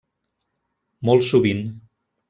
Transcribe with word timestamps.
Molt 1.11 1.29
sovint. 1.31 1.65